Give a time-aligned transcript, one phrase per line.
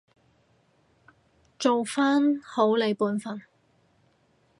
[1.59, 3.43] 做返好你本分